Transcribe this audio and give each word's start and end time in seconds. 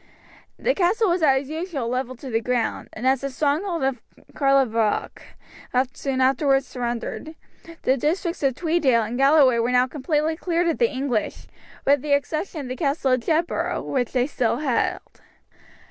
The 0.57 0.73
castle 0.73 1.09
was 1.11 1.21
as 1.21 1.47
usual 1.47 1.87
levelled 1.87 2.17
to 2.21 2.31
the 2.31 2.41
ground, 2.41 2.89
and 2.93 3.05
as 3.05 3.21
the 3.21 3.29
stronghold 3.29 3.83
of 3.83 4.01
Carlaverock 4.33 5.21
soon 5.93 6.21
afterwards 6.21 6.65
surrendered, 6.65 7.35
the 7.83 7.97
districts 7.97 8.41
of 8.41 8.55
Tweeddale 8.55 9.05
and 9.05 9.15
Galloway 9.15 9.59
were 9.59 9.69
now 9.71 9.85
completely 9.85 10.35
cleared 10.35 10.67
of 10.69 10.79
the 10.79 10.89
English, 10.89 11.45
with 11.85 12.01
the 12.01 12.13
exception 12.13 12.61
of 12.61 12.67
the 12.69 12.75
Castle 12.75 13.11
of 13.11 13.19
Jedburgh, 13.19 13.83
which 13.83 14.11
they 14.11 14.25
still 14.25 14.57
held. 14.57 15.21